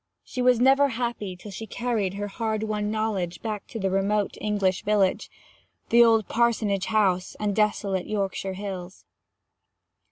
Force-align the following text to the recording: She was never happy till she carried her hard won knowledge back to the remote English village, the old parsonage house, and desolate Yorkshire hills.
She 0.23 0.41
was 0.41 0.59
never 0.59 0.87
happy 0.87 1.35
till 1.35 1.51
she 1.51 1.67
carried 1.67 2.15
her 2.15 2.27
hard 2.27 2.63
won 2.63 2.89
knowledge 2.89 3.43
back 3.43 3.67
to 3.67 3.77
the 3.79 3.91
remote 3.91 4.35
English 4.41 4.81
village, 4.83 5.29
the 5.89 6.03
old 6.03 6.27
parsonage 6.27 6.87
house, 6.87 7.35
and 7.39 7.55
desolate 7.55 8.07
Yorkshire 8.07 8.53
hills. 8.53 9.05